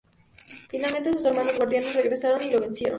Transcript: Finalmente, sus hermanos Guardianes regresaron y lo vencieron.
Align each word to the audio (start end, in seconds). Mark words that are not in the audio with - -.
Finalmente, 0.71 1.13
sus 1.13 1.25
hermanos 1.25 1.57
Guardianes 1.57 1.93
regresaron 1.93 2.41
y 2.41 2.49
lo 2.49 2.59
vencieron. 2.61 2.89